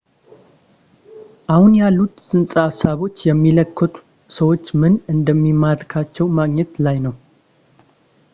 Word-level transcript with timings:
አሁን 1.55 1.71
ያሉት 1.79 2.13
ፅንሰ 2.29 2.53
ሐሳቦች 2.69 3.15
ያማከሉት 3.29 3.95
ሰዎችን 4.37 4.75
ምን 4.83 4.95
እንደሚማርካቸው 5.15 6.33
ማግኘት 6.39 6.73
ላይ 6.87 6.99
ነው 7.07 7.15